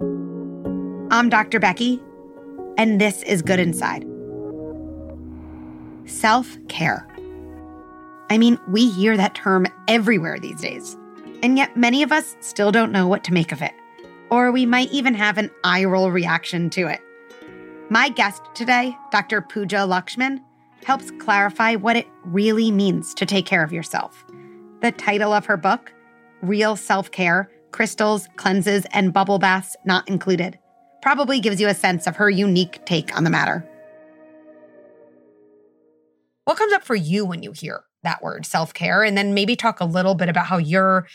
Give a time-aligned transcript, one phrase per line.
[0.00, 1.60] I'm Dr.
[1.60, 2.00] Becky,
[2.78, 4.06] and this is Good Inside.
[6.06, 7.06] Self care.
[8.30, 10.96] I mean, we hear that term everywhere these days,
[11.42, 13.74] and yet many of us still don't know what to make of it,
[14.30, 17.00] or we might even have an eye roll reaction to it.
[17.90, 19.42] My guest today, Dr.
[19.42, 20.40] Pooja Lakshmin,
[20.84, 24.24] helps clarify what it really means to take care of yourself.
[24.80, 25.92] The title of her book,
[26.40, 30.58] Real Self Care Crystals, Cleanses, and Bubble Baths Not Included,
[31.02, 33.66] probably gives you a sense of her unique take on the matter.
[36.44, 39.02] What comes up for you when you hear that word self care?
[39.02, 41.06] And then maybe talk a little bit about how you're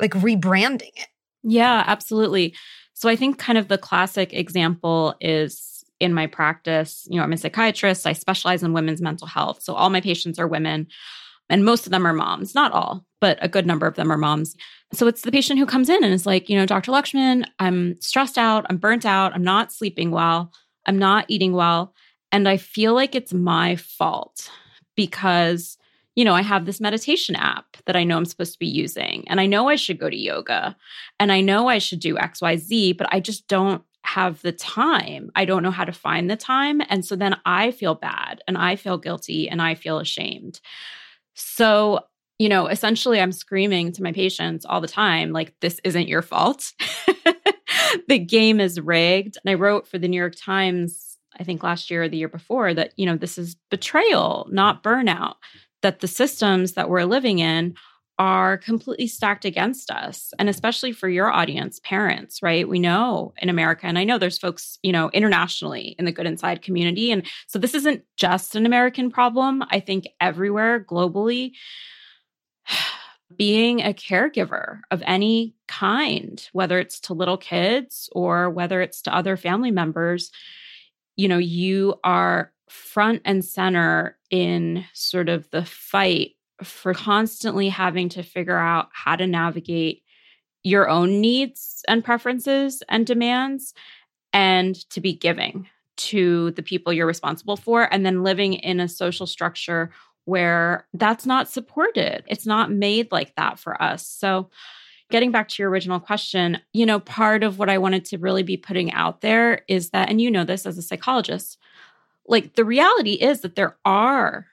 [0.00, 1.08] like rebranding it.
[1.42, 2.54] Yeah, absolutely.
[2.94, 7.06] So I think kind of the classic example is in my practice.
[7.10, 9.62] You know, I'm a psychiatrist, I specialize in women's mental health.
[9.62, 10.86] So all my patients are women.
[11.50, 14.18] And most of them are moms, not all, but a good number of them are
[14.18, 14.54] moms.
[14.92, 16.92] So it's the patient who comes in and is like, you know, Dr.
[16.92, 20.52] Lakshmin, I'm stressed out, I'm burnt out, I'm not sleeping well,
[20.84, 21.94] I'm not eating well.
[22.32, 24.50] And I feel like it's my fault
[24.94, 25.78] because,
[26.16, 29.24] you know, I have this meditation app that I know I'm supposed to be using.
[29.26, 30.76] And I know I should go to yoga
[31.18, 35.30] and I know I should do XYZ, but I just don't have the time.
[35.34, 36.82] I don't know how to find the time.
[36.90, 40.60] And so then I feel bad and I feel guilty and I feel ashamed.
[41.32, 42.00] So,
[42.38, 46.22] you know, essentially, I'm screaming to my patients all the time, like, this isn't your
[46.22, 46.72] fault.
[48.08, 49.38] the game is rigged.
[49.44, 52.28] And I wrote for the New York Times, I think last year or the year
[52.28, 55.34] before, that, you know, this is betrayal, not burnout,
[55.82, 57.74] that the systems that we're living in
[58.18, 63.48] are completely stacked against us and especially for your audience parents right we know in
[63.48, 67.26] america and i know there's folks you know internationally in the good inside community and
[67.48, 71.50] so this isn't just an american problem i think everywhere globally
[73.36, 79.14] being a caregiver of any kind whether it's to little kids or whether it's to
[79.14, 80.30] other family members
[81.16, 86.32] you know you are front and center in sort of the fight
[86.62, 90.02] for constantly having to figure out how to navigate
[90.62, 93.74] your own needs and preferences and demands
[94.32, 98.88] and to be giving to the people you're responsible for and then living in a
[98.88, 99.90] social structure
[100.24, 102.24] where that's not supported.
[102.26, 104.06] It's not made like that for us.
[104.06, 104.50] So
[105.10, 108.42] getting back to your original question, you know, part of what I wanted to really
[108.42, 111.58] be putting out there is that and you know this as a psychologist,
[112.26, 114.46] like the reality is that there are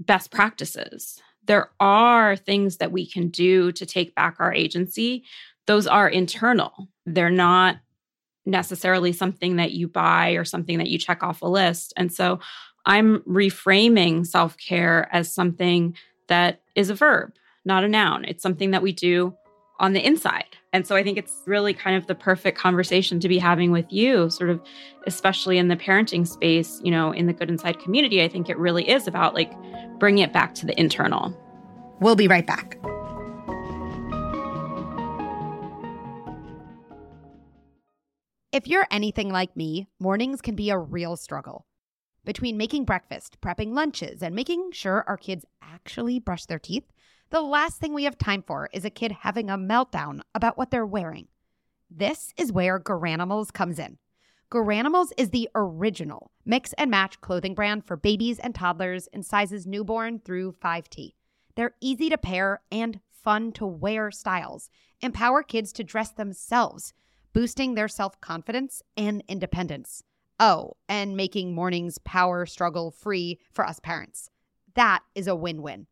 [0.00, 1.20] best practices.
[1.46, 5.24] There are things that we can do to take back our agency.
[5.66, 7.76] Those are internal, they're not
[8.46, 11.92] necessarily something that you buy or something that you check off a list.
[11.96, 12.40] And so
[12.86, 15.96] I'm reframing self care as something
[16.28, 17.32] that is a verb,
[17.64, 18.24] not a noun.
[18.24, 19.34] It's something that we do
[19.80, 20.56] on the inside.
[20.72, 23.86] And so I think it's really kind of the perfect conversation to be having with
[23.90, 24.60] you, sort of,
[25.06, 28.22] especially in the parenting space, you know, in the good inside community.
[28.22, 29.52] I think it really is about like
[29.98, 31.36] bringing it back to the internal.
[32.00, 32.78] We'll be right back.
[38.52, 41.66] If you're anything like me, mornings can be a real struggle.
[42.24, 46.90] Between making breakfast, prepping lunches, and making sure our kids actually brush their teeth,
[47.30, 50.70] the last thing we have time for is a kid having a meltdown about what
[50.70, 51.28] they're wearing.
[51.90, 53.98] This is where Garanimals comes in.
[54.50, 59.66] Garanimals is the original mix and match clothing brand for babies and toddlers in sizes
[59.66, 61.14] newborn through 5T.
[61.56, 64.70] They're easy to pair and fun to wear styles,
[65.00, 66.94] empower kids to dress themselves,
[67.32, 70.04] boosting their self confidence and independence.
[70.40, 74.30] Oh, and making mornings power struggle free for us parents.
[74.74, 75.86] That is a win win.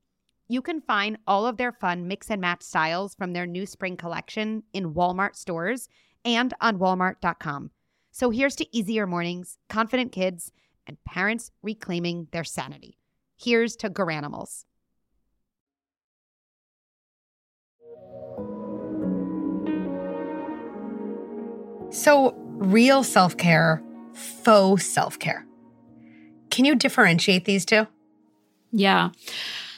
[0.48, 3.96] You can find all of their fun mix and match styles from their new spring
[3.96, 5.88] collection in Walmart stores
[6.24, 7.70] and on walmart.com.
[8.10, 10.52] So here's to easier mornings, confident kids,
[10.86, 12.98] and parents reclaiming their sanity.
[13.36, 14.64] Here's to Garanimals.
[21.90, 23.82] So, real self care,
[24.14, 25.46] faux self care.
[26.50, 27.86] Can you differentiate these two?
[28.72, 29.10] Yeah.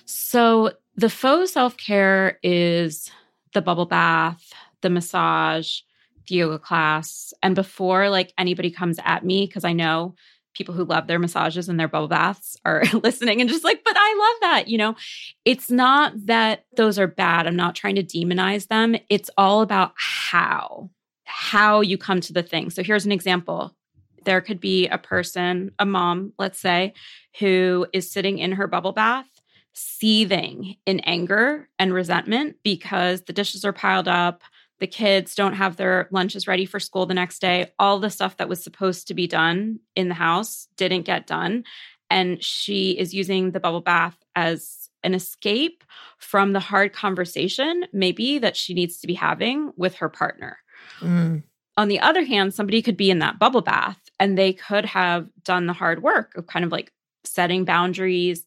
[0.04, 3.10] So the faux self care is
[3.52, 5.80] the bubble bath, the massage,
[6.28, 7.32] the yoga class.
[7.42, 10.14] And before like anybody comes at me, because I know
[10.54, 13.96] people who love their massages and their bubble baths are listening and just like, but
[13.96, 14.68] I love that.
[14.68, 14.96] You know,
[15.44, 17.46] it's not that those are bad.
[17.46, 18.96] I'm not trying to demonize them.
[19.08, 20.90] It's all about how,
[21.24, 22.70] how you come to the thing.
[22.70, 23.76] So here's an example.
[24.24, 26.94] There could be a person, a mom, let's say,
[27.38, 29.26] who is sitting in her bubble bath
[29.74, 34.42] seething in anger and resentment because the dishes are piled up,
[34.80, 37.72] the kids don't have their lunches ready for school the next day.
[37.78, 41.64] All the stuff that was supposed to be done in the house didn't get done.
[42.10, 45.84] And she is using the bubble bath as an escape
[46.18, 50.58] from the hard conversation, maybe that she needs to be having with her partner.
[51.00, 51.42] Mm.
[51.76, 55.28] On the other hand, somebody could be in that bubble bath and they could have
[55.42, 56.92] done the hard work of kind of like
[57.24, 58.46] setting boundaries,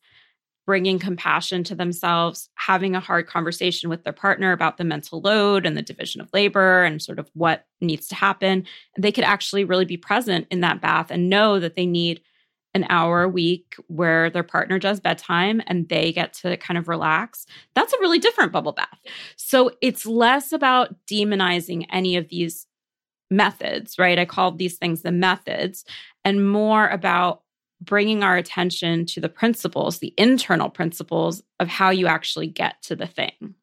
[0.65, 5.65] bringing compassion to themselves, having a hard conversation with their partner about the mental load
[5.65, 8.65] and the division of labor and sort of what needs to happen.
[8.97, 12.21] They could actually really be present in that bath and know that they need
[12.73, 16.87] an hour a week where their partner does bedtime and they get to kind of
[16.87, 18.99] relax, that's a really different bubble bath.
[19.35, 22.67] So it's less about demonizing any of these
[23.29, 24.19] methods, right?
[24.19, 25.85] I call these things the methods,
[26.23, 27.41] and more about
[27.81, 32.95] bringing our attention to the principles, the internal principles of how you actually get to
[32.95, 33.55] the thing.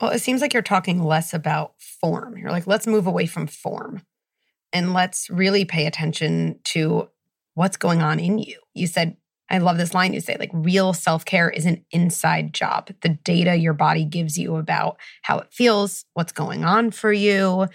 [0.00, 2.36] Well, it seems like you're talking less about form.
[2.36, 4.02] You're like, let's move away from form
[4.72, 7.08] and let's really pay attention to
[7.54, 8.58] what's going on in you.
[8.74, 9.16] You said,
[9.50, 12.90] I love this line you say, like, real self care is an inside job.
[13.02, 17.66] The data your body gives you about how it feels, what's going on for you,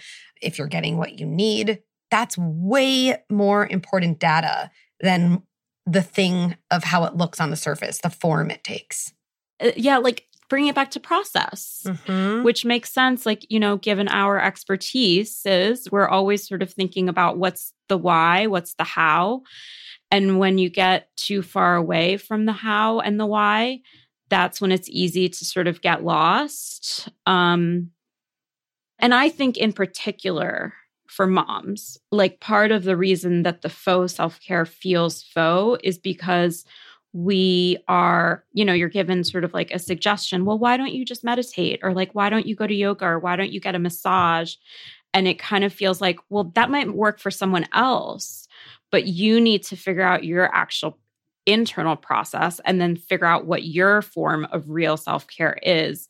[0.46, 4.70] if you're getting what you need, that's way more important data
[5.00, 5.42] than
[5.86, 9.12] the thing of how it looks on the surface, the form it takes.
[9.60, 12.42] Uh, yeah, like bringing it back to process, mm-hmm.
[12.42, 13.26] which makes sense.
[13.26, 17.98] Like, you know, given our expertise is we're always sort of thinking about what's the
[17.98, 19.42] why, what's the how.
[20.10, 23.80] And when you get too far away from the how and the why,
[24.28, 27.08] that's when it's easy to sort of get lost.
[27.26, 27.90] Um,
[28.98, 30.74] and I think in particular
[31.06, 35.98] for moms, like part of the reason that the faux self care feels faux is
[35.98, 36.64] because
[37.12, 40.44] we are, you know, you're given sort of like a suggestion.
[40.44, 41.80] Well, why don't you just meditate?
[41.82, 43.06] Or like, why don't you go to yoga?
[43.06, 44.56] Or why don't you get a massage?
[45.14, 48.46] And it kind of feels like, well, that might work for someone else,
[48.90, 50.98] but you need to figure out your actual
[51.46, 56.08] internal process and then figure out what your form of real self care is.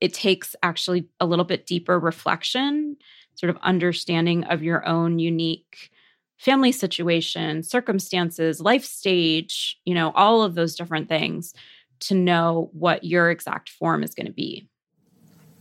[0.00, 2.96] It takes actually a little bit deeper reflection,
[3.34, 5.90] sort of understanding of your own unique
[6.38, 11.54] family situation, circumstances, life stage, you know, all of those different things
[12.00, 14.68] to know what your exact form is going to be.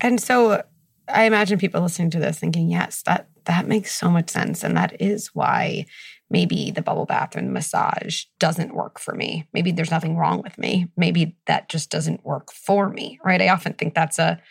[0.01, 0.63] And so
[1.07, 4.75] I imagine people listening to this thinking, yes, that that makes so much sense and
[4.75, 5.85] that is why
[6.29, 9.47] maybe the bubble bath and the massage doesn't work for me.
[9.53, 10.87] Maybe there's nothing wrong with me.
[10.97, 13.41] Maybe that just doesn't work for me, right?
[13.41, 14.41] I often think that's a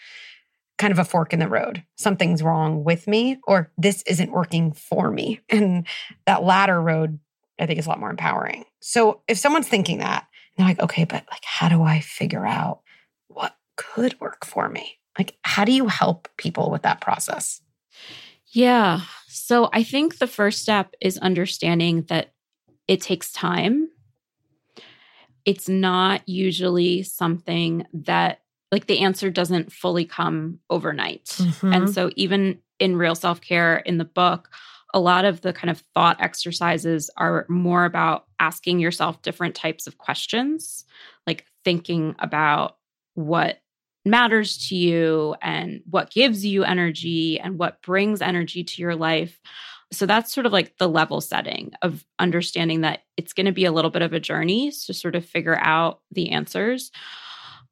[0.79, 1.85] kind of a fork in the road.
[1.97, 5.41] Something's wrong with me, or this isn't working for me.
[5.49, 5.87] And
[6.27, 7.19] that latter road,
[7.59, 8.65] I think, is a lot more empowering.
[8.81, 10.27] So if someone's thinking that,
[10.57, 12.81] they're like, okay, but like, how do I figure out
[13.29, 14.99] what could work for me?
[15.19, 17.61] Like, how do you help people with that process?
[18.49, 19.00] Yeah.
[19.28, 22.32] So I think the first step is understanding that
[22.87, 23.88] it takes time.
[25.44, 28.40] It's not usually something that
[28.72, 31.26] like the answer doesn't fully come overnight.
[31.26, 31.72] Mm-hmm.
[31.72, 34.50] And so even in real self-care in the book,
[34.93, 39.87] a lot of the kind of thought exercises are more about asking yourself different types
[39.87, 40.84] of questions,
[41.26, 42.76] like thinking about
[43.14, 43.61] what
[44.05, 49.41] matters to you and what gives you energy and what brings energy to your life.
[49.93, 53.64] So that's sort of like the level setting of understanding that it's going to be
[53.64, 56.90] a little bit of a journey to sort of figure out the answers.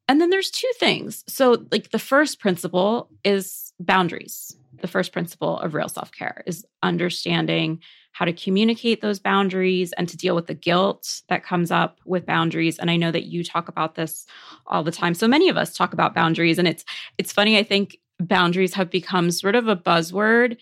[0.07, 1.23] And then there's two things.
[1.27, 4.55] So, like the first principle is boundaries.
[4.81, 7.79] The first principle of real self care is understanding
[8.13, 12.25] how to communicate those boundaries and to deal with the guilt that comes up with
[12.25, 12.79] boundaries.
[12.79, 14.25] And I know that you talk about this
[14.65, 15.13] all the time.
[15.13, 16.85] So many of us talk about boundaries, and it's
[17.17, 17.57] it's funny.
[17.57, 20.57] I think boundaries have become sort of a buzzword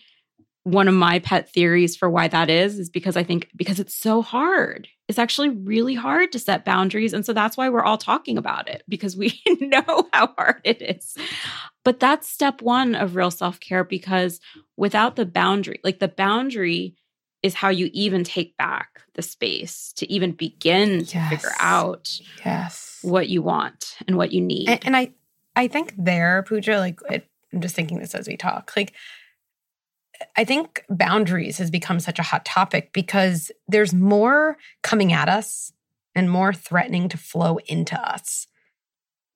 [0.64, 3.94] one of my pet theories for why that is is because I think because it's
[3.94, 4.86] so hard.
[5.08, 8.68] It's actually really hard to set boundaries and so that's why we're all talking about
[8.68, 11.16] it because we know how hard it is.
[11.84, 14.40] But that's step 1 of real self-care because
[14.76, 16.94] without the boundary, like the boundary
[17.42, 21.30] is how you even take back the space to even begin to yes.
[21.30, 24.68] figure out yes what you want and what you need.
[24.68, 25.12] And, and I
[25.54, 28.72] I think there, Pooja, like it, I'm just thinking this as we talk.
[28.76, 28.94] Like
[30.36, 35.72] I think boundaries has become such a hot topic because there's more coming at us
[36.14, 38.46] and more threatening to flow into us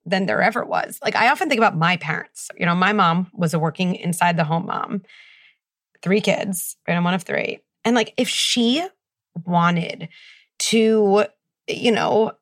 [0.05, 0.99] than there ever was.
[1.03, 2.49] Like I often think about my parents.
[2.57, 5.03] You know, my mom was a working inside the home mom,
[6.01, 6.95] three kids, right?
[6.95, 7.59] I'm one of three.
[7.87, 8.85] And like if she
[9.45, 10.09] wanted
[10.59, 11.23] to,
[11.69, 12.33] you know,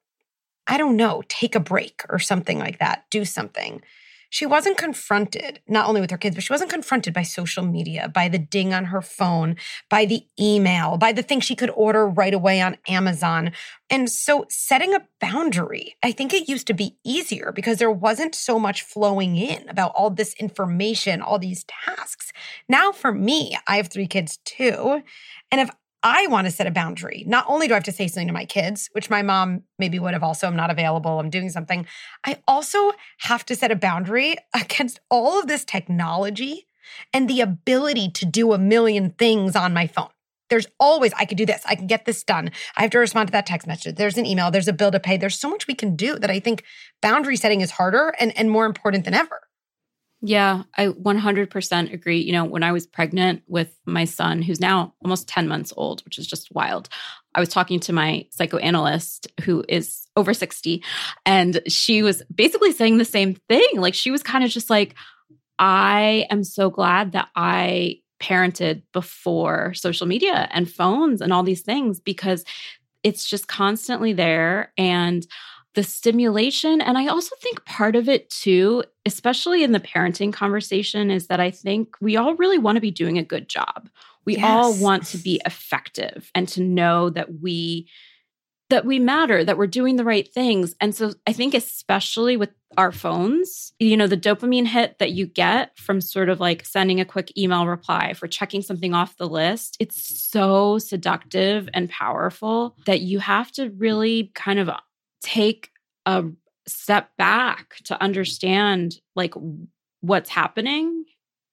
[0.65, 3.83] I don't know, take a break or something like that, do something
[4.29, 8.09] she wasn't confronted not only with her kids, but she wasn't confronted by social media,
[8.09, 9.55] by the ding on her phone,
[9.89, 13.51] by the email, by the thing she could order right away on Amazon.
[13.89, 18.35] And so setting a boundary, I think it used to be easier because there wasn't
[18.35, 22.31] so much flowing in about all this information, all these tasks.
[22.67, 25.01] Now, for me, I have three kids too.
[25.51, 25.69] And if
[26.05, 27.23] I want to set a boundary.
[27.25, 29.97] Not only do I have to say something to my kids, which my mom maybe
[29.97, 31.87] would have also, I'm not available, I'm doing something.
[32.23, 36.67] I also have to set a boundary against all of this technology
[37.11, 40.09] and the ability to do a million things on my phone.
[40.51, 42.51] There's always, I could do this, I can get this done.
[42.77, 43.95] I have to respond to that text message.
[43.95, 45.17] There's an email, there's a bill to pay.
[45.17, 46.63] There's so much we can do that I think
[47.01, 49.41] boundary setting is harder and, and more important than ever.
[50.27, 52.17] Yeah, I 100% agree.
[52.19, 56.03] You know, when I was pregnant with my son, who's now almost 10 months old,
[56.03, 56.89] which is just wild,
[57.35, 60.83] I was talking to my psychoanalyst who is over 60,
[61.27, 63.67] and she was basically saying the same thing.
[63.75, 64.95] Like, she was kind of just like,
[65.59, 71.61] I am so glad that I parented before social media and phones and all these
[71.61, 72.43] things because
[73.03, 74.73] it's just constantly there.
[74.75, 75.27] And
[75.75, 76.81] the stimulation.
[76.81, 81.39] And I also think part of it too, especially in the parenting conversation, is that
[81.39, 83.89] I think we all really want to be doing a good job.
[84.25, 84.45] We yes.
[84.45, 87.87] all want to be effective and to know that we
[88.71, 90.73] that we matter, that we're doing the right things.
[90.81, 95.27] And so I think especially with our phones, you know, the dopamine hit that you
[95.27, 99.29] get from sort of like sending a quick email reply for checking something off the
[99.29, 104.69] list, it's so seductive and powerful that you have to really kind of
[105.21, 105.71] take
[106.05, 106.25] a
[106.67, 109.33] step back to understand like
[110.01, 111.05] what's happening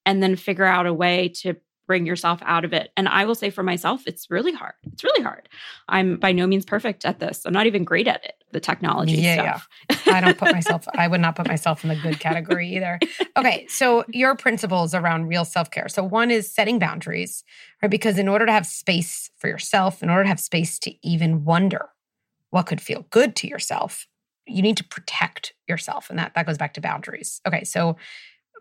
[0.04, 1.54] and then figure out a way to
[1.86, 2.90] bring yourself out of it.
[2.96, 4.74] And I will say for myself, it's really hard.
[4.92, 5.48] It's really hard.
[5.88, 7.42] I'm by no means perfect at this.
[7.44, 9.68] I'm not even great at it, the technology yeah, stuff.
[9.90, 10.14] Yeah.
[10.14, 12.98] I don't put myself, I would not put myself in the good category either.
[13.36, 13.66] Okay.
[13.68, 15.88] So your principles around real self-care.
[15.88, 17.44] So one is setting boundaries,
[17.82, 17.90] right?
[17.90, 21.44] Because in order to have space for yourself, in order to have space to even
[21.44, 21.90] wonder
[22.52, 24.06] what could feel good to yourself,
[24.46, 26.10] you need to protect yourself.
[26.10, 27.40] And that, that goes back to boundaries.
[27.48, 27.64] Okay.
[27.64, 27.96] So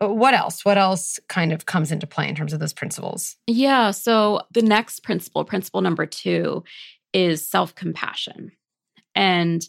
[0.02, 0.64] uh, what else?
[0.64, 3.36] What else kind of comes into play in terms of those principles?
[3.48, 3.92] Yeah.
[3.92, 6.64] So the next principle, principle number two,
[7.12, 8.54] is self compassion.
[9.14, 9.62] And,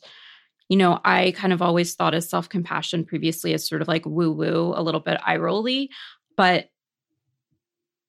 [0.68, 4.06] you know, I kind of always thought of self compassion previously as sort of like
[4.06, 5.90] woo woo, a little bit eye rolly.
[6.36, 6.68] But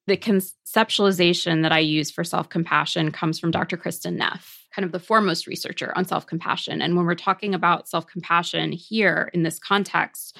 [0.05, 3.77] the conceptualization that I use for self compassion comes from Dr.
[3.77, 6.81] Kristin Neff kind of the foremost researcher on self compassion.
[6.81, 10.37] And when we're talking about self compassion here in this context,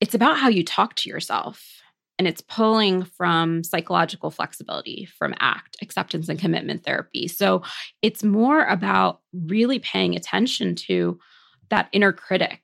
[0.00, 1.82] it's about how you talk to yourself.
[2.18, 7.28] And it's pulling from psychological flexibility, from ACT, acceptance and commitment therapy.
[7.28, 7.62] So
[8.00, 11.18] it's more about really paying attention to
[11.68, 12.62] that inner critic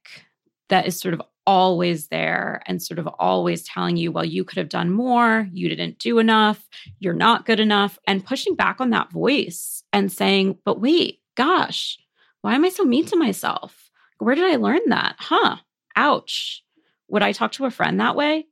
[0.70, 4.58] that is sort of always there and sort of always telling you, well, you could
[4.58, 6.68] have done more, you didn't do enough,
[6.98, 11.98] you're not good enough, and pushing back on that voice and saying, but wait, gosh,
[12.42, 13.90] why am I so mean to myself?
[14.18, 15.16] Where did I learn that?
[15.18, 15.56] Huh,
[15.96, 16.62] ouch.
[17.08, 18.46] Would I talk to a friend that way?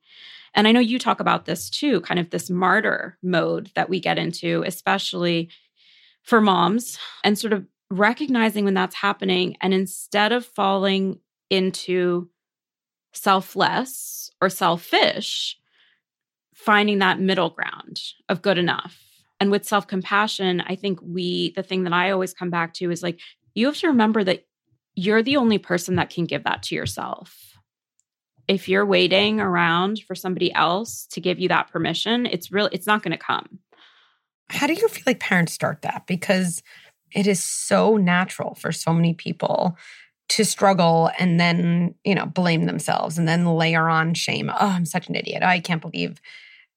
[0.54, 4.00] And I know you talk about this too, kind of this martyr mode that we
[4.00, 5.48] get into, especially
[6.22, 9.56] for moms, and sort of recognizing when that's happening.
[9.60, 11.20] And instead of falling
[11.50, 12.28] into
[13.12, 15.56] selfless or selfish,
[16.54, 18.98] finding that middle ground of good enough.
[19.40, 22.90] And with self compassion, I think we, the thing that I always come back to
[22.90, 23.20] is like,
[23.54, 24.46] you have to remember that
[24.94, 27.58] you're the only person that can give that to yourself.
[28.48, 32.86] If you're waiting around for somebody else to give you that permission, it's really, it's
[32.86, 33.60] not going to come.
[34.50, 36.06] How do you feel like parents start that?
[36.06, 36.62] Because
[37.14, 39.76] it is so natural for so many people
[40.30, 44.48] to struggle and then, you know, blame themselves and then layer on shame.
[44.48, 45.42] Oh, I'm such an idiot.
[45.42, 46.20] I can't believe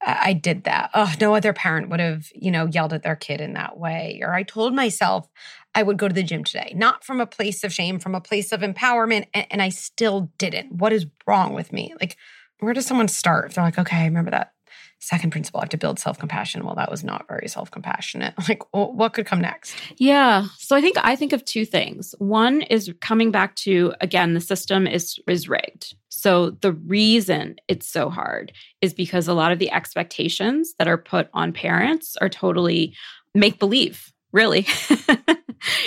[0.05, 0.89] I did that.
[0.93, 4.19] Oh, no other parent would have, you know, yelled at their kid in that way.
[4.21, 5.29] Or I told myself
[5.75, 8.21] I would go to the gym today, not from a place of shame, from a
[8.21, 9.27] place of empowerment.
[9.33, 10.73] And, and I still didn't.
[10.73, 11.93] What is wrong with me?
[12.01, 12.17] Like,
[12.59, 13.49] where does someone start?
[13.49, 14.53] If they're like, okay, I remember that
[14.99, 16.65] second principle i have to build self-compassion.
[16.65, 18.33] Well that was not very self-compassionate.
[18.49, 19.75] Like what could come next?
[19.97, 20.47] Yeah.
[20.57, 22.13] So i think i think of two things.
[22.19, 25.95] One is coming back to again the system is is rigged.
[26.09, 28.51] So the reason it's so hard
[28.81, 32.95] is because a lot of the expectations that are put on parents are totally
[33.33, 34.67] make believe really.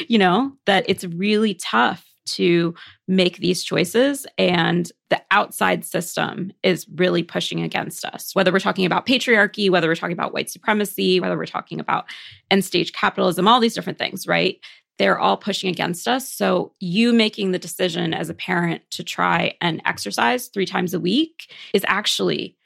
[0.09, 2.75] You know that it's really tough to
[3.09, 8.87] make these choices and the outside system is really pushing against us whether we're talking
[8.87, 12.07] about patriarchy whether we're talking about white supremacy whether we're talking about
[12.51, 14.61] end stage capitalism all these different things right
[14.99, 16.29] they're all pushing against us.
[16.29, 21.01] So, you making the decision as a parent to try and exercise three times a
[21.01, 22.57] week is actually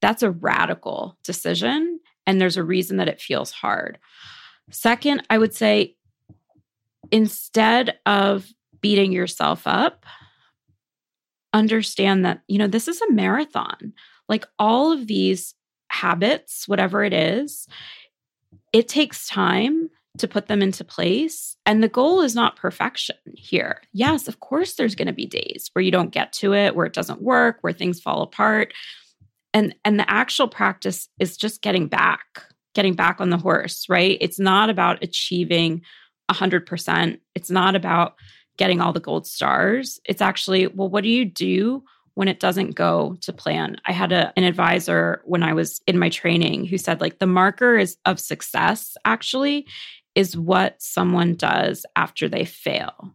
[0.00, 2.00] that's a radical decision.
[2.26, 3.98] And there's a reason that it feels hard.
[4.70, 5.96] Second, I would say
[7.10, 8.46] instead of
[8.84, 10.04] beating yourself up,
[11.54, 13.94] understand that, you know, this is a marathon.
[14.28, 15.54] Like all of these
[15.88, 17.66] habits, whatever it is,
[18.74, 19.88] it takes time
[20.18, 21.56] to put them into place.
[21.64, 23.80] And the goal is not perfection here.
[23.94, 26.84] Yes, of course, there's going to be days where you don't get to it, where
[26.84, 28.74] it doesn't work, where things fall apart.
[29.54, 32.20] And, and the actual practice is just getting back,
[32.74, 34.18] getting back on the horse, right?
[34.20, 35.80] It's not about achieving
[36.30, 37.18] 100%.
[37.34, 38.16] It's not about
[38.56, 40.00] getting all the gold stars.
[40.04, 41.84] It's actually, well, what do you do
[42.14, 43.76] when it doesn't go to plan.
[43.86, 47.26] I had a, an advisor when I was in my training who said, like, the
[47.26, 49.66] marker is of success actually
[50.14, 53.12] is what someone does after they fail.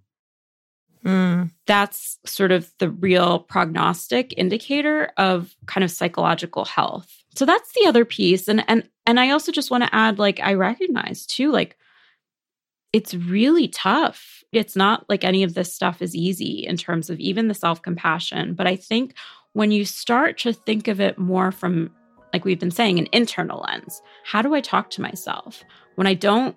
[1.05, 1.49] Mm.
[1.65, 7.09] That's sort of the real prognostic indicator of kind of psychological health.
[7.35, 8.49] So that's the other piece.
[8.49, 11.77] And and and I also just want to add like I recognize too like
[12.91, 14.38] it's really tough.
[14.51, 18.55] It's not like any of this stuff is easy in terms of even the self-compassion,
[18.55, 19.13] but I think
[19.53, 21.91] when you start to think of it more from
[22.33, 25.63] like we've been saying an internal lens, how do I talk to myself?
[25.95, 26.55] When I don't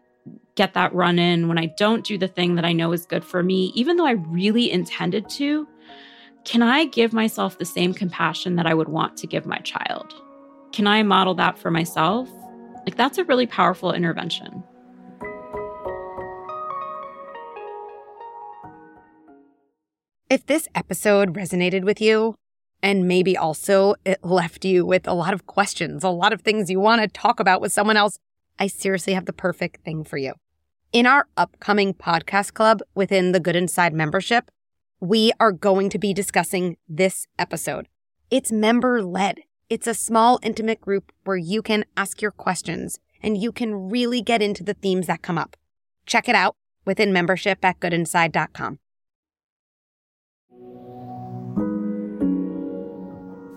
[0.54, 3.24] get that run in, when I don't do the thing that I know is good
[3.24, 5.66] for me, even though I really intended to,
[6.44, 10.12] can I give myself the same compassion that I would want to give my child?
[10.72, 12.28] Can I model that for myself?
[12.84, 14.62] Like, that's a really powerful intervention.
[20.32, 22.36] If this episode resonated with you,
[22.82, 26.70] and maybe also it left you with a lot of questions, a lot of things
[26.70, 28.18] you want to talk about with someone else,
[28.58, 30.32] I seriously have the perfect thing for you.
[30.90, 34.50] In our upcoming podcast club within the Good Inside membership,
[35.00, 37.86] we are going to be discussing this episode.
[38.30, 39.40] It's member led.
[39.68, 44.22] It's a small, intimate group where you can ask your questions and you can really
[44.22, 45.58] get into the themes that come up.
[46.06, 48.78] Check it out within membership at goodinside.com.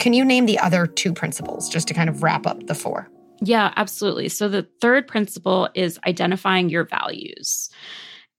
[0.05, 3.09] Can you name the other two principles just to kind of wrap up the four?
[3.41, 4.29] Yeah, absolutely.
[4.29, 7.71] So the third principle is identifying your values.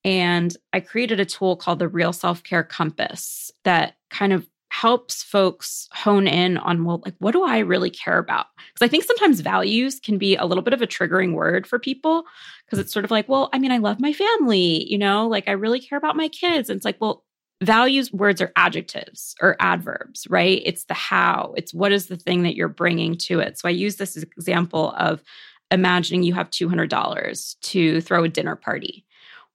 [0.05, 5.25] And I created a tool called the Real Self Care Compass that kind of helps
[5.25, 8.47] folks hone in on, well, like, what do I really care about?
[8.69, 11.81] Because I think sometimes values can be a little bit of a triggering word for
[11.81, 12.27] people
[12.65, 15.49] because it's sort of like, well, I mean, I love my family, you know, like
[15.49, 16.71] I really care about my kids.
[16.71, 17.25] And it's like, well,
[17.63, 20.61] values words are adjectives or adverbs, right?
[20.65, 23.59] It's the how, it's what is the thing that you're bringing to it.
[23.59, 25.23] So I use this example of
[25.71, 29.05] imagining you have $200 to throw a dinner party.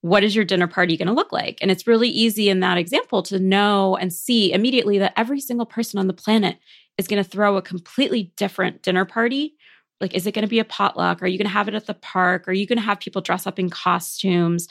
[0.02, 1.60] What is your dinner party going to look like?
[1.62, 5.68] And it's really easy in that example to know and see immediately that every single
[5.68, 6.58] person on the planet
[6.98, 9.56] is going to throw a completely different dinner party.
[10.00, 11.22] Like, is it going to be a potluck?
[11.22, 12.48] Are you going to have it at the park?
[12.48, 14.68] Are you going to have people dress up in costumes?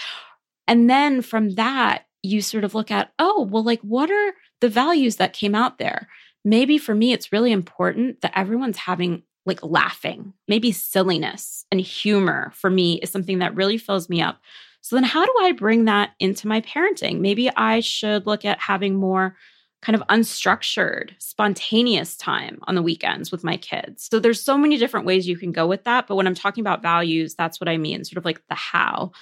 [0.66, 4.68] And then from that, you sort of look at, oh, well, like, what are the
[4.68, 6.08] values that came out there?
[6.44, 10.34] Maybe for me, it's really important that everyone's having like laughing.
[10.48, 14.40] Maybe silliness and humor for me is something that really fills me up.
[14.82, 17.20] So then, how do I bring that into my parenting?
[17.20, 19.36] Maybe I should look at having more
[19.82, 24.08] kind of unstructured, spontaneous time on the weekends with my kids.
[24.10, 26.60] So there's so many different ways you can go with that, but when I'm talking
[26.60, 29.12] about values, that's what I mean, sort of like the how.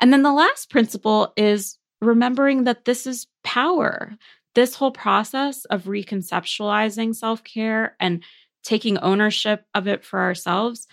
[0.00, 4.12] And then the last principle is remembering that this is power.
[4.54, 8.24] This whole process of reconceptualizing self care and
[8.64, 10.86] taking ownership of it for ourselves,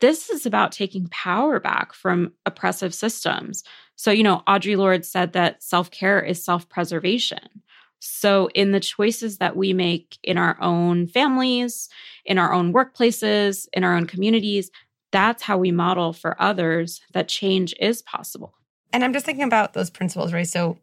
[0.00, 3.64] this is about taking power back from oppressive systems.
[3.96, 7.62] So, you know, Audre Lorde said that self care is self preservation.
[8.00, 11.88] So, in the choices that we make in our own families,
[12.24, 14.70] in our own workplaces, in our own communities,
[15.10, 18.57] that's how we model for others that change is possible.
[18.92, 20.48] And I'm just thinking about those principles, right?
[20.48, 20.78] So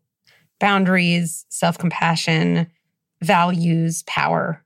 [0.59, 2.67] boundaries, self compassion,
[3.21, 4.63] values, power.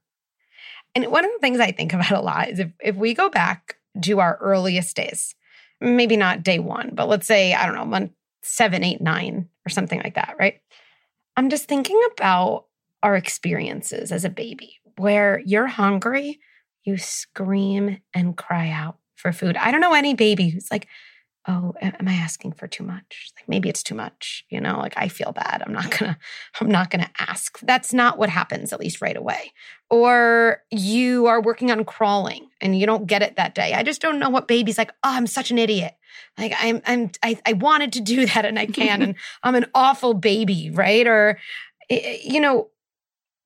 [0.94, 3.28] And one of the things I think about a lot is if, if we go
[3.28, 5.34] back to our earliest days,
[5.80, 9.70] maybe not day one, but let's say, I don't know, month seven, eight, nine, or
[9.70, 10.60] something like that, right?
[11.36, 12.66] I'm just thinking about
[13.02, 16.40] our experiences as a baby where you're hungry,
[16.84, 19.56] you scream and cry out for food.
[19.56, 20.86] I don't know any baby who's like,
[21.48, 23.32] oh, am I asking for too much?
[23.36, 25.62] Like maybe it's too much, you know, like I feel bad.
[25.64, 26.18] I'm not gonna,
[26.60, 27.58] I'm not gonna ask.
[27.60, 29.52] That's not what happens, at least right away.
[29.88, 33.72] Or you are working on crawling and you don't get it that day.
[33.72, 35.94] I just don't know what baby's like, oh, I'm such an idiot.
[36.36, 39.66] Like I'm, I'm, I, I wanted to do that and I can, and I'm an
[39.74, 41.06] awful baby, right?
[41.06, 41.38] Or,
[41.88, 42.68] you know,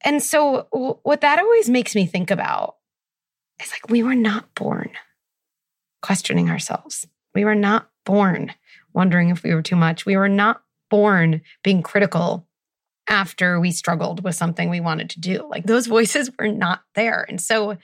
[0.05, 0.67] and so
[1.03, 2.77] what that always makes me think about
[3.63, 4.91] is like we were not born
[6.03, 8.55] questioning ourselves we were not born
[8.93, 10.07] wondering if we were too much.
[10.07, 12.47] We were not born being critical
[13.09, 15.47] after we struggled with something we wanted to do.
[15.51, 17.27] Like those voices were not there.
[17.29, 17.77] And so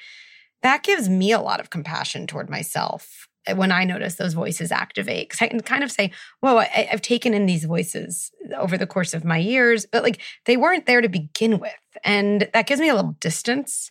[0.62, 5.28] that gives me a lot of compassion toward myself when I notice those voices activate.
[5.28, 8.86] Because I can kind of say, whoa, I, have taken in these voices over the
[8.86, 11.72] course of my years, but like they weren't there to begin with.
[12.04, 13.90] And that gives me a little distance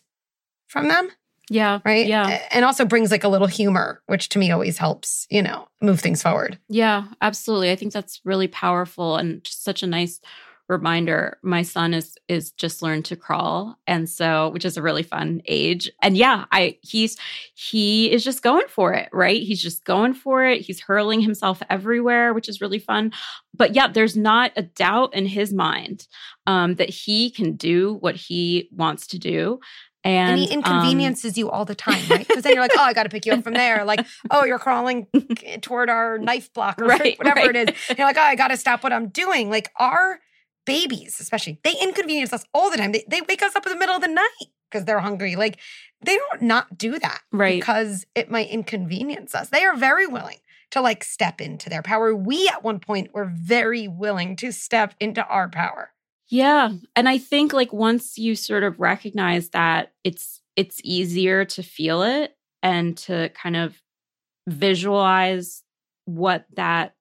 [0.68, 1.10] from them.
[1.50, 1.80] Yeah.
[1.84, 2.06] Right.
[2.06, 2.40] Yeah.
[2.52, 6.00] And also brings like a little humor, which to me always helps, you know, move
[6.00, 6.58] things forward.
[6.68, 7.72] Yeah, absolutely.
[7.72, 10.20] I think that's really powerful and just such a nice
[10.70, 15.02] reminder my son is is just learned to crawl and so which is a really
[15.02, 17.16] fun age and yeah i he's
[17.54, 21.60] he is just going for it right he's just going for it he's hurling himself
[21.68, 23.10] everywhere which is really fun
[23.52, 26.06] but yeah there's not a doubt in his mind
[26.46, 29.58] um, that he can do what he wants to do
[30.02, 32.26] and, and, he inconveniences um, you all the time, right?
[32.26, 33.84] Because then you're like, oh, I got to pick you up from there.
[33.84, 35.06] Like, oh, you're crawling
[35.60, 37.56] toward our knife block or right, whatever right.
[37.56, 37.76] it is.
[37.90, 39.50] And you're like, oh, I got to stop what I'm doing.
[39.50, 40.20] Like, our
[40.64, 42.92] babies, especially, they inconvenience us all the time.
[42.92, 45.36] They, they wake us up in the middle of the night because they're hungry.
[45.36, 45.58] Like,
[46.02, 47.60] they don't not do that right.
[47.60, 49.50] because it might inconvenience us.
[49.50, 50.38] They are very willing
[50.70, 52.14] to like step into their power.
[52.14, 55.92] We at one point were very willing to step into our power.
[56.30, 56.70] Yeah.
[56.94, 62.02] And I think like once you sort of recognize that it's it's easier to feel
[62.02, 63.80] it and to kind of
[64.48, 65.62] visualize
[66.04, 66.94] what that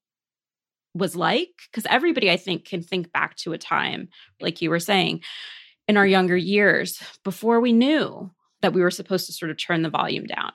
[0.96, 4.10] was like because everybody I think can think back to a time
[4.42, 5.22] like you were saying
[5.88, 9.84] in our younger years before we knew that we were supposed to sort of turn
[9.84, 10.52] the volume down.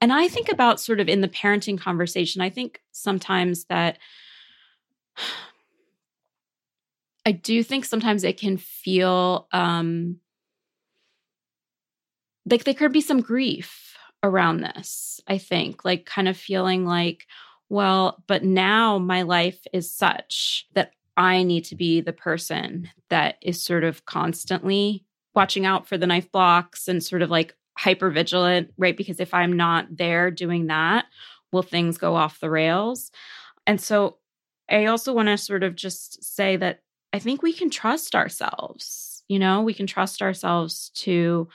[0.00, 3.98] And I think about sort of in the parenting conversation, I think sometimes that
[7.26, 10.16] I do think sometimes it can feel um,
[12.48, 15.20] like there could be some grief around this.
[15.26, 17.26] I think, like, kind of feeling like,
[17.68, 23.36] well, but now my life is such that I need to be the person that
[23.42, 25.04] is sort of constantly
[25.34, 28.96] watching out for the knife blocks and sort of like hyper vigilant, right?
[28.96, 31.06] Because if I'm not there doing that,
[31.52, 33.10] will things go off the rails?
[33.66, 34.16] And so
[34.68, 39.22] I also want to sort of just say that I think we can trust ourselves.
[39.28, 41.48] You know, we can trust ourselves to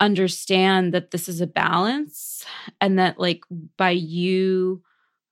[0.00, 2.44] understand that this is a balance
[2.80, 3.42] and that, like,
[3.76, 4.82] by you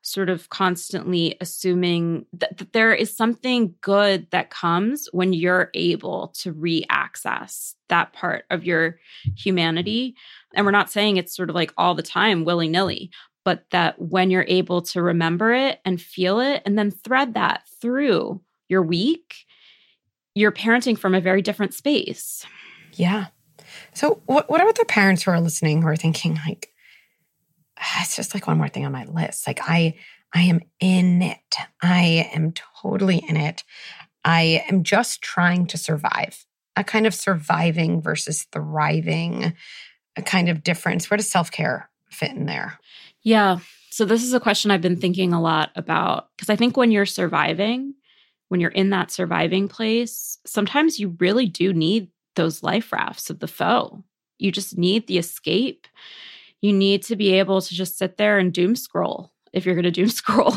[0.05, 6.35] sort of constantly assuming that, that there is something good that comes when you're able
[6.37, 8.99] to re-access that part of your
[9.37, 10.17] humanity.
[10.55, 13.11] And we're not saying it's sort of like all the time willy nilly,
[13.45, 17.63] but that when you're able to remember it and feel it and then thread that
[17.81, 18.41] through
[18.73, 19.45] your week,
[20.35, 22.45] you're parenting from a very different space.
[22.95, 23.27] Yeah.
[23.95, 26.71] So, what, what about the parents who are listening who are thinking, like,
[27.79, 29.47] ah, it's just like one more thing on my list?
[29.47, 29.95] Like, I,
[30.35, 31.57] I am in it.
[31.83, 33.63] I am totally in it.
[34.25, 36.45] I am just trying to survive.
[36.75, 39.53] A kind of surviving versus thriving,
[40.17, 41.11] a kind of difference.
[41.11, 42.79] Where does self care fit in there?
[43.23, 43.59] Yeah.
[43.91, 46.91] So, this is a question I've been thinking a lot about because I think when
[46.91, 47.95] you're surviving,
[48.53, 53.39] when you're in that surviving place, sometimes you really do need those life rafts of
[53.39, 53.97] the faux.
[54.39, 55.87] You just need the escape.
[56.61, 59.85] You need to be able to just sit there and doom scroll if you're going
[59.85, 60.55] to doom scroll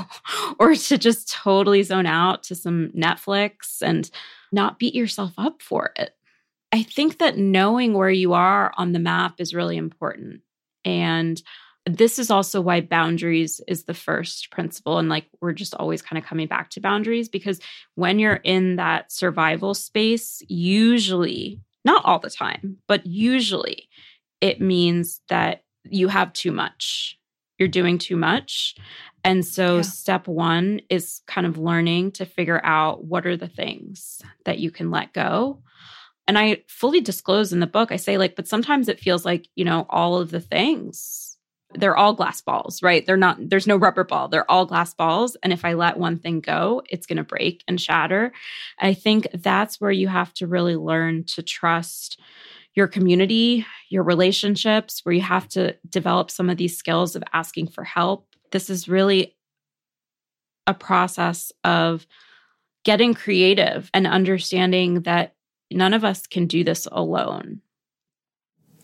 [0.60, 4.12] or to just totally zone out to some Netflix and
[4.52, 6.18] not beat yourself up for it.
[6.74, 10.42] I think that knowing where you are on the map is really important.
[10.84, 11.42] And
[11.88, 16.18] this is also why boundaries is the first principle and like we're just always kind
[16.18, 17.60] of coming back to boundaries because
[17.94, 23.88] when you're in that survival space usually not all the time but usually
[24.42, 27.18] it means that you have too much.
[27.58, 28.76] You're doing too much.
[29.24, 29.82] And so yeah.
[29.82, 34.72] step 1 is kind of learning to figure out what are the things that you
[34.72, 35.62] can let go.
[36.28, 39.48] And I fully disclose in the book I say like but sometimes it feels like
[39.56, 41.25] you know all of the things
[41.78, 43.06] they're all glass balls, right?
[43.06, 44.28] They're not, there's no rubber ball.
[44.28, 45.36] They're all glass balls.
[45.44, 48.32] And if I let one thing go, it's going to break and shatter.
[48.80, 52.20] I think that's where you have to really learn to trust
[52.74, 57.68] your community, your relationships, where you have to develop some of these skills of asking
[57.68, 58.28] for help.
[58.52, 59.36] This is really
[60.68, 62.06] a process of
[62.84, 65.36] getting creative and understanding that
[65.72, 67.62] none of us can do this alone.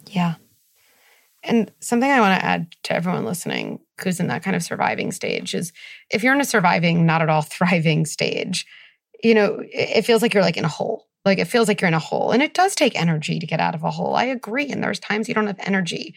[0.10, 0.36] Yeah.
[1.43, 5.12] And something I want to add to everyone listening who's in that kind of surviving
[5.12, 5.73] stage is
[6.10, 8.65] if you're in a surviving, not at all thriving stage,
[9.23, 11.08] you know, it feels like you're like in a hole.
[11.23, 12.32] Like it feels like you're in a hole.
[12.32, 14.15] And it does take energy to get out of a hole.
[14.15, 14.69] I agree.
[14.69, 16.15] And there's times you don't have energy.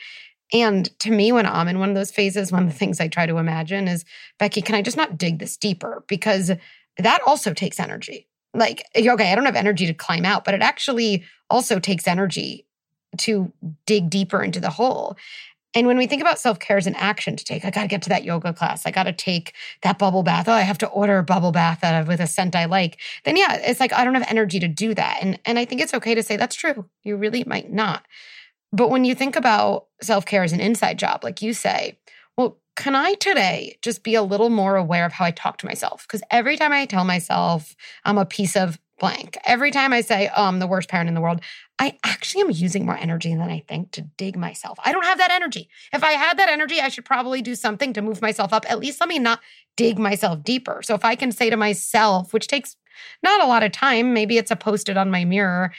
[0.53, 3.09] And to me, when I'm in one of those phases, one of the things I
[3.09, 4.05] try to imagine is,
[4.39, 6.05] Becky, can I just not dig this deeper?
[6.09, 6.53] Because
[6.99, 8.29] that also takes energy.
[8.55, 12.67] Like, okay, I don't have energy to climb out, but it actually also takes energy
[13.19, 13.53] to
[13.87, 15.17] dig deeper into the hole.
[15.75, 17.89] And when we think about self care as an action to take, I got to
[17.89, 18.87] get to that yoga class.
[18.87, 20.49] I got to take that bubble bath.
[20.49, 23.01] Oh, I have to order a bubble bath with a scent I like.
[23.25, 25.19] Then yeah, it's like I don't have energy to do that.
[25.21, 26.89] And and I think it's okay to say that's true.
[27.03, 28.07] You really might not.
[28.73, 31.99] But when you think about self care as an inside job, like you say,
[32.37, 35.67] well, can I today just be a little more aware of how I talk to
[35.67, 36.07] myself?
[36.07, 37.75] Because every time I tell myself
[38.05, 41.15] I'm a piece of blank, every time I say, oh, I'm the worst parent in
[41.15, 41.41] the world,
[41.79, 44.79] I actually am using more energy than I think to dig myself.
[44.85, 45.69] I don't have that energy.
[45.93, 48.71] If I had that energy, I should probably do something to move myself up.
[48.71, 49.41] At least let me not
[49.77, 50.81] dig myself deeper.
[50.83, 52.77] So if I can say to myself, which takes
[53.23, 55.73] not a lot of time, maybe it's a post it on my mirror,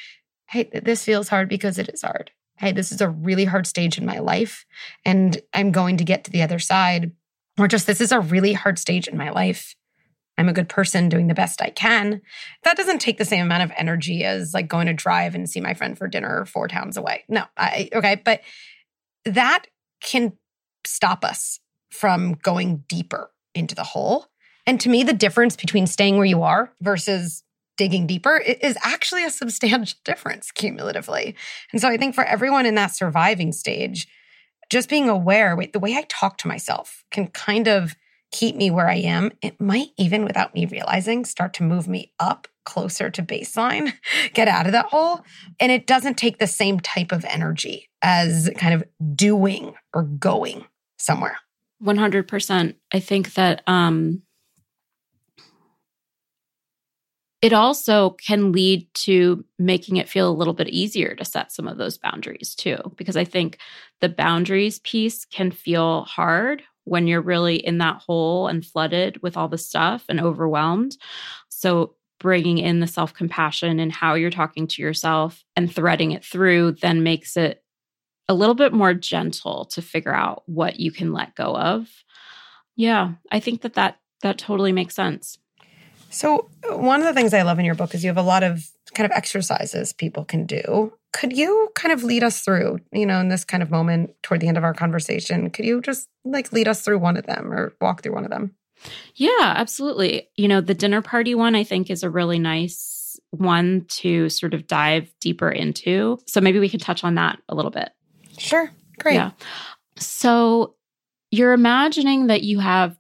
[0.47, 3.97] hey, this feels hard because it is hard hey, this is a really hard stage
[3.97, 4.65] in my life
[5.03, 7.11] and I'm going to get to the other side.
[7.57, 9.75] Or just, this is a really hard stage in my life.
[10.37, 12.21] I'm a good person doing the best I can.
[12.63, 15.61] That doesn't take the same amount of energy as like going to drive and see
[15.61, 17.23] my friend for dinner four towns away.
[17.29, 18.21] No, I, okay.
[18.23, 18.41] But
[19.25, 19.67] that
[20.01, 20.33] can
[20.85, 24.27] stop us from going deeper into the hole.
[24.67, 27.43] And to me, the difference between staying where you are versus
[27.77, 31.35] digging deeper is actually a substantial difference cumulatively.
[31.71, 34.07] And so I think for everyone in that surviving stage,
[34.69, 37.95] just being aware, wait, the way I talk to myself can kind of
[38.35, 39.31] keep me where I am.
[39.41, 43.93] It might even without me realizing start to move me up closer to baseline,
[44.33, 45.21] get out of that hole.
[45.59, 48.83] And it doesn't take the same type of energy as kind of
[49.15, 50.65] doing or going
[50.99, 51.37] somewhere.
[51.81, 52.75] 100%.
[52.93, 54.21] I think that um
[57.41, 61.67] it also can lead to making it feel a little bit easier to set some
[61.67, 63.59] of those boundaries too, because I think
[64.01, 69.35] the boundaries piece can feel hard when you're really in that hole and flooded with
[69.35, 70.97] all the stuff and overwhelmed.
[71.49, 76.23] So, bringing in the self compassion and how you're talking to yourself and threading it
[76.23, 77.61] through then makes it
[78.27, 81.89] a little bit more gentle to figure out what you can let go of.
[82.75, 85.37] Yeah, I think that that that totally makes sense.
[86.15, 88.21] So, uh, one of the things I love in your book is you have a
[88.21, 90.93] lot of kind of exercises people can do.
[91.11, 94.39] Could you kind of lead us through, you know, in this kind of moment toward
[94.39, 97.51] the end of our conversation, could you just like lead us through one of them
[97.51, 98.55] or walk through one of them?
[99.15, 100.29] Yeah, absolutely.
[100.37, 104.53] You know, the dinner party one I think is a really nice one to sort
[104.53, 106.17] of dive deeper into.
[106.27, 107.89] So maybe we can touch on that a little bit.
[108.37, 108.71] Sure.
[108.99, 109.15] Great.
[109.15, 109.31] Yeah.
[109.97, 110.75] So
[111.29, 112.97] you're imagining that you have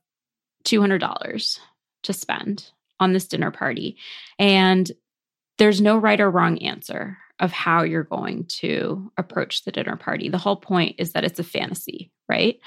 [0.65, 1.59] $200
[2.03, 3.97] to spend on this dinner party.
[4.39, 4.91] And
[5.57, 10.29] there's no right or wrong answer of how you're going to approach the dinner party.
[10.29, 12.59] The whole point is that it's a fantasy, right?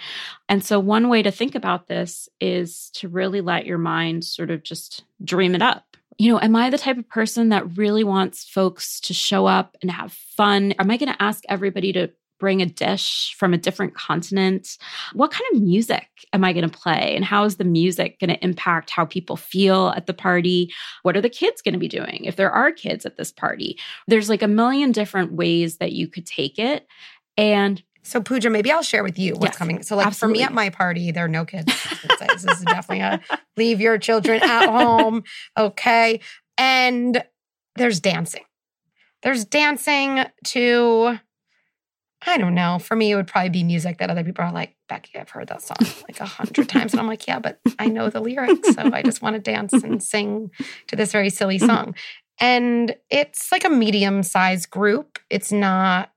[0.48, 4.50] And so, one way to think about this is to really let your mind sort
[4.50, 5.84] of just dream it up.
[6.18, 9.76] You know, am I the type of person that really wants folks to show up
[9.80, 10.72] and have fun?
[10.78, 14.78] Am I going to ask everybody to bring a dish from a different continent?
[15.12, 17.14] What kind of music am I going to play?
[17.14, 20.72] And how is the music going to impact how people feel at the party?
[21.02, 23.78] What are the kids going to be doing if there are kids at this party?
[24.06, 26.86] There's like a million different ways that you could take it.
[27.36, 29.82] And so Pooja, maybe I'll share with you what's yes, coming.
[29.82, 30.38] So like absolutely.
[30.38, 31.66] for me at my party, there are no kids.
[32.18, 33.20] this is definitely a
[33.56, 35.24] leave your children at home.
[35.58, 36.20] Okay.
[36.56, 37.22] And
[37.76, 38.44] there's dancing.
[39.22, 41.18] There's dancing to
[42.26, 42.78] I don't know.
[42.78, 45.48] For me, it would probably be music that other people are like, Becky, I've heard
[45.48, 45.76] that song
[46.08, 46.92] like a hundred times.
[46.92, 48.74] And I'm like, yeah, but I know the lyrics.
[48.74, 50.50] So I just want to dance and sing
[50.88, 51.66] to this very silly mm-hmm.
[51.66, 51.94] song.
[52.40, 55.18] And it's like a medium sized group.
[55.30, 56.12] It's not,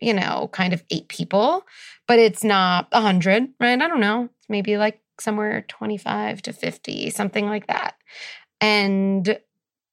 [0.00, 1.66] you know, kind of eight people,
[2.06, 3.80] but it's not a hundred, right?
[3.80, 4.24] I don't know.
[4.38, 7.96] It's maybe like somewhere 25 to 50, something like that.
[8.60, 9.38] And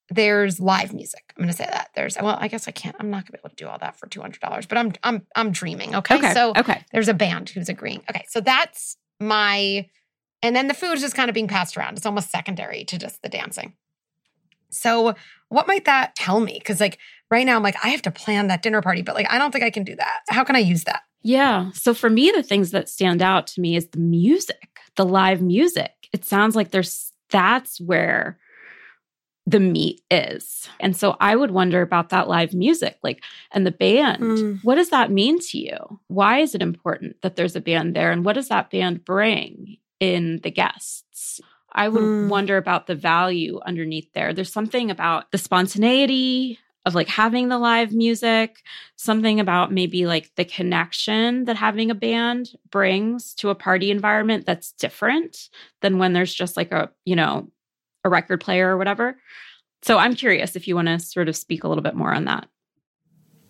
[0.10, 1.34] there's live music.
[1.38, 1.90] I'm going to say that.
[1.96, 2.96] There's well, I guess I can't.
[3.00, 4.78] I'm not going to be able to do all that for two hundred dollars, but
[4.78, 5.96] I'm I'm I'm dreaming.
[5.96, 6.16] Okay?
[6.16, 6.34] okay.
[6.34, 6.84] So okay.
[6.92, 8.04] There's a band who's agreeing.
[8.10, 9.88] Okay, so that's my,
[10.42, 11.98] and then the food is just kind of being passed around.
[11.98, 13.74] It's almost secondary to just the dancing.
[14.70, 15.14] So
[15.50, 16.54] what might that tell me?
[16.60, 16.98] Because like
[17.32, 19.52] right now, I'm like I have to plan that dinner party, but like I don't
[19.52, 20.22] think I can do that.
[20.30, 21.04] How can I use that?
[21.22, 21.72] Yeah.
[21.74, 25.42] So for me, the things that stand out to me is the music, the live
[25.42, 25.92] music.
[26.12, 28.38] It sounds like there's that's where
[29.46, 30.70] the meat is.
[30.80, 34.24] And so I would wonder about that live music, like, and the band.
[34.24, 34.64] Mm.
[34.64, 36.00] What does that mean to you?
[36.08, 38.12] Why is it important that there's a band there?
[38.12, 41.42] And what does that band bring in the guests?
[41.74, 42.30] I would mm.
[42.30, 44.34] wonder about the value underneath there.
[44.34, 48.62] There's something about the spontaneity of like having the live music,
[48.98, 54.46] something about maybe like the connection that having a band brings to a party environment
[54.46, 55.50] that's different
[55.82, 57.50] than when there's just like a, you know,
[58.04, 59.18] a record player or whatever.
[59.82, 62.26] So I'm curious if you want to sort of speak a little bit more on
[62.26, 62.48] that.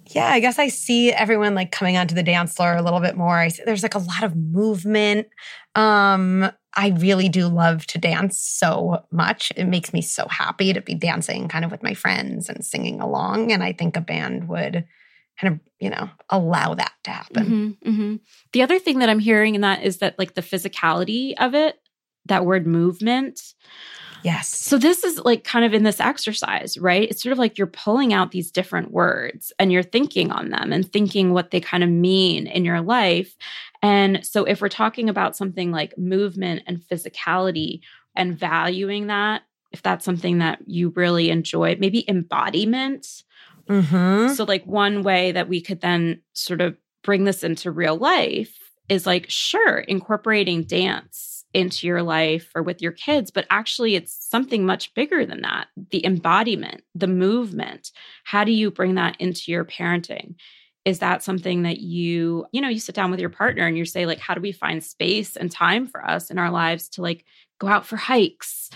[0.07, 3.15] Yeah, I guess I see everyone like coming onto the dance floor a little bit
[3.15, 3.37] more.
[3.37, 5.27] I see, there's like a lot of movement.
[5.75, 9.51] Um, I really do love to dance so much.
[9.55, 12.99] It makes me so happy to be dancing kind of with my friends and singing
[12.99, 13.51] along.
[13.51, 14.85] And I think a band would
[15.39, 17.45] kind of, you know, allow that to happen.
[17.45, 18.15] Mm-hmm, mm-hmm.
[18.51, 21.79] The other thing that I'm hearing in that is that like the physicality of it,
[22.25, 23.39] that word movement.
[24.23, 24.47] Yes.
[24.47, 27.09] So this is like kind of in this exercise, right?
[27.09, 30.71] It's sort of like you're pulling out these different words and you're thinking on them
[30.71, 33.35] and thinking what they kind of mean in your life.
[33.81, 37.81] And so if we're talking about something like movement and physicality
[38.15, 43.23] and valuing that, if that's something that you really enjoy, maybe embodiment.
[43.67, 44.33] Mm-hmm.
[44.33, 48.55] So, like, one way that we could then sort of bring this into real life
[48.87, 54.27] is like, sure, incorporating dance into your life or with your kids, but actually it's
[54.27, 55.67] something much bigger than that.
[55.91, 57.91] The embodiment, the movement.
[58.23, 60.35] How do you bring that into your parenting?
[60.85, 63.85] Is that something that you, you know, you sit down with your partner and you
[63.85, 67.01] say like how do we find space and time for us in our lives to
[67.01, 67.25] like
[67.59, 68.69] go out for hikes,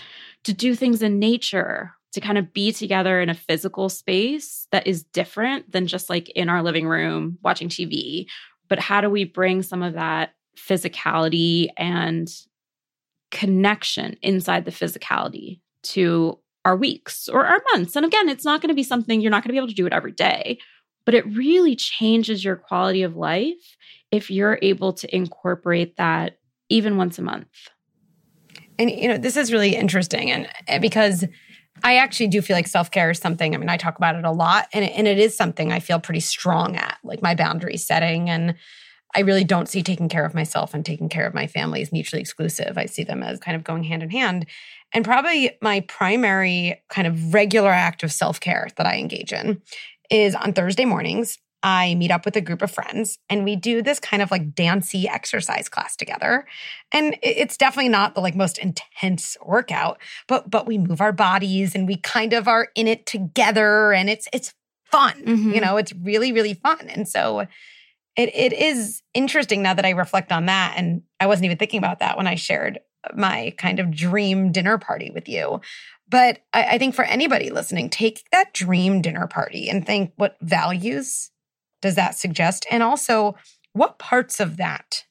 [0.44, 4.86] to do things in nature, to kind of be together in a physical space that
[4.86, 8.26] is different than just like in our living room watching TV.
[8.68, 12.28] But how do we bring some of that physicality and
[13.30, 17.96] connection inside the physicality to our weeks or our months.
[17.96, 19.74] And again, it's not going to be something you're not going to be able to
[19.74, 20.58] do it every day,
[21.04, 23.76] but it really changes your quality of life
[24.10, 26.38] if you're able to incorporate that
[26.68, 27.48] even once a month.
[28.78, 31.24] And you know, this is really interesting and eh, because
[31.82, 34.30] I actually do feel like self-care is something, I mean, I talk about it a
[34.30, 38.28] lot and and it is something I feel pretty strong at, like my boundary setting
[38.28, 38.54] and
[39.14, 41.92] I really don't see taking care of myself and taking care of my family as
[41.92, 42.76] mutually exclusive.
[42.76, 44.46] I see them as kind of going hand in hand.
[44.92, 49.62] And probably my primary kind of regular act of self care that I engage in
[50.10, 51.38] is on Thursday mornings.
[51.62, 54.54] I meet up with a group of friends and we do this kind of like
[54.54, 56.46] dancey exercise class together.
[56.92, 61.74] And it's definitely not the like most intense workout, but but we move our bodies
[61.74, 65.20] and we kind of are in it together and it's it's fun.
[65.24, 65.52] Mm-hmm.
[65.52, 66.88] You know, it's really really fun.
[66.88, 67.46] And so
[68.18, 70.74] it, it is interesting now that I reflect on that.
[70.76, 72.80] And I wasn't even thinking about that when I shared
[73.14, 75.60] my kind of dream dinner party with you.
[76.08, 80.36] But I, I think for anybody listening, take that dream dinner party and think what
[80.40, 81.30] values
[81.80, 82.66] does that suggest?
[82.72, 83.36] And also,
[83.72, 85.04] what parts of that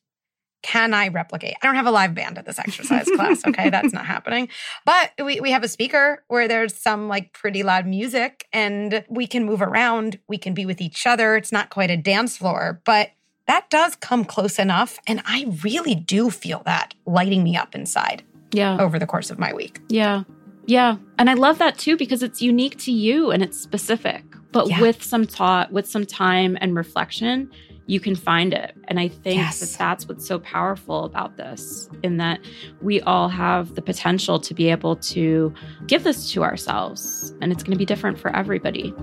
[0.68, 1.56] can I replicate?
[1.62, 3.42] I don't have a live band at this exercise class.
[3.48, 3.70] Okay.
[3.78, 4.50] That's not happening.
[4.86, 9.28] But we, we have a speaker where there's some like pretty loud music and we
[9.28, 10.20] can move around.
[10.28, 11.38] We can be with each other.
[11.38, 13.12] It's not quite a dance floor, but
[13.48, 15.00] that does come close enough.
[15.08, 18.24] And I really do feel that lighting me up inside.
[18.52, 18.78] Yeah.
[18.78, 19.80] Over the course of my week.
[19.88, 20.24] Yeah.
[20.66, 20.98] Yeah.
[21.18, 24.82] And I love that too because it's unique to you and it's specific, but yeah.
[24.82, 27.50] with some thought, with some time and reflection,
[27.88, 28.76] you can find it.
[28.90, 29.60] And I think yes.
[29.60, 32.40] that that's what's so powerful about this, in that
[32.82, 35.54] we all have the potential to be able to
[35.88, 37.34] give this to ourselves.
[37.42, 38.94] And it's going to be different for everybody.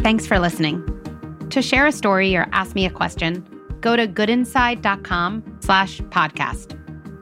[0.00, 0.84] Thanks for listening.
[1.50, 3.46] To share a story or ask me a question,
[3.80, 6.76] go to goodinside.com slash podcast.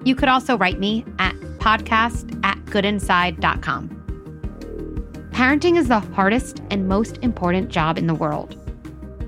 [0.06, 3.97] You could also write me at podcast at goodinside.com.
[5.38, 8.56] Parenting is the hardest and most important job in the world.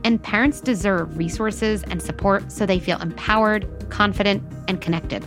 [0.03, 5.25] And parents deserve resources and support so they feel empowered, confident, and connected.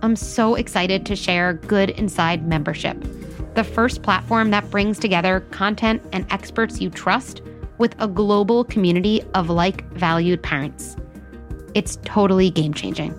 [0.00, 3.04] I'm so excited to share Good Inside membership,
[3.54, 7.42] the first platform that brings together content and experts you trust
[7.78, 10.94] with a global community of like valued parents.
[11.74, 13.12] It's totally game changing.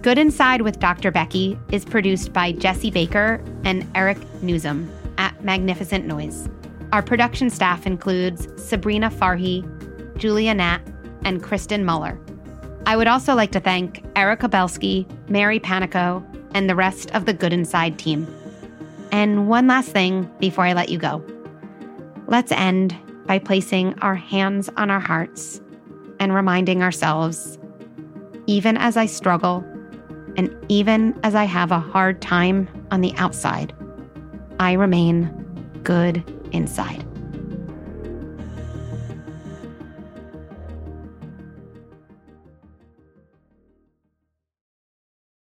[0.00, 1.10] Good Inside with Dr.
[1.10, 6.48] Becky is produced by Jesse Baker and Eric Nuzum at Magnificent Noise.
[6.92, 9.66] Our production staff includes Sabrina Farhi,
[10.16, 10.80] Julia Nat,
[11.24, 12.20] and Kristen Muller.
[12.86, 17.32] I would also like to thank Erica Belsky, Mary Panico, and the rest of the
[17.32, 18.26] Good Inside team.
[19.10, 21.24] And one last thing before I let you go.
[22.26, 22.96] Let's end
[23.26, 25.60] by placing our hands on our hearts
[26.18, 27.58] and reminding ourselves
[28.46, 29.64] even as I struggle,
[30.36, 33.74] And even as I have a hard time on the outside,
[34.62, 35.28] I remain
[35.82, 37.04] good inside.